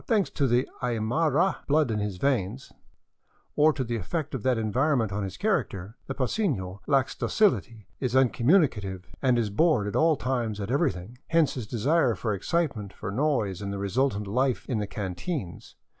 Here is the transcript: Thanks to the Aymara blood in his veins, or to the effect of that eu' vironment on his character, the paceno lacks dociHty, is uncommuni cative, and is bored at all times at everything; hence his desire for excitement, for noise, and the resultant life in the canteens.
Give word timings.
Thanks 0.07 0.31
to 0.31 0.47
the 0.47 0.67
Aymara 0.81 1.57
blood 1.67 1.91
in 1.91 1.99
his 1.99 2.17
veins, 2.17 2.73
or 3.55 3.71
to 3.71 3.83
the 3.83 3.97
effect 3.97 4.33
of 4.33 4.41
that 4.41 4.57
eu' 4.57 4.71
vironment 4.71 5.11
on 5.11 5.21
his 5.23 5.37
character, 5.37 5.95
the 6.07 6.15
paceno 6.15 6.79
lacks 6.87 7.13
dociHty, 7.13 7.85
is 7.99 8.15
uncommuni 8.15 8.67
cative, 8.67 9.03
and 9.21 9.37
is 9.37 9.51
bored 9.51 9.85
at 9.85 9.95
all 9.95 10.15
times 10.15 10.59
at 10.59 10.71
everything; 10.71 11.19
hence 11.27 11.53
his 11.53 11.67
desire 11.67 12.15
for 12.15 12.33
excitement, 12.33 12.93
for 12.93 13.11
noise, 13.11 13.61
and 13.61 13.71
the 13.71 13.77
resultant 13.77 14.25
life 14.25 14.65
in 14.67 14.79
the 14.79 14.87
canteens. 14.87 15.75